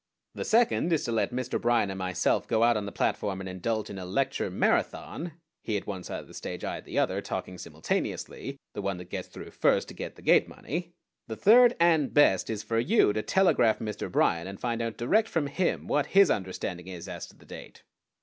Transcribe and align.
The 0.33 0.43
second 0.45 0.91
is 0.91 1.03
to 1.05 1.11
let 1.11 1.29
Mr. 1.31 1.61
Bryan 1.61 1.91
and 1.91 1.99
myself 1.99 2.47
go 2.47 2.63
out 2.63 2.75
on 2.75 2.87
the 2.87 2.91
platform 2.91 3.39
and 3.39 3.47
indulge 3.47 3.87
in 3.87 3.99
a 3.99 4.03
lecture 4.07 4.49
Marathon, 4.49 5.33
he 5.61 5.77
at 5.77 5.85
one 5.85 6.01
side 6.03 6.21
of 6.21 6.27
the 6.27 6.33
stage, 6.33 6.63
I 6.63 6.77
at 6.77 6.85
the 6.85 6.97
other, 6.97 7.21
talking 7.21 7.59
simultaneously, 7.59 8.57
the 8.73 8.81
one 8.81 8.97
that 8.97 9.11
gets 9.11 9.27
through 9.27 9.51
first 9.51 9.89
to 9.89 9.93
get 9.93 10.15
the 10.15 10.23
gate 10.23 10.47
money. 10.47 10.95
The 11.27 11.35
third 11.37 11.75
and 11.79 12.11
best 12.11 12.49
is 12.49 12.63
for 12.63 12.79
you 12.79 13.13
to 13.13 13.21
telegraph 13.21 13.77
Mr. 13.77 14.11
Bryan 14.11 14.47
and 14.47 14.59
find 14.59 14.81
out 14.81 14.97
direct 14.97 15.27
from 15.29 15.45
him 15.45 15.85
what 15.87 16.07
his 16.17 16.31
understanding 16.31 16.87
is 16.87 17.07
as 17.07 17.27
to 17.27 17.37
the 17.37 17.45
date." 17.45 17.83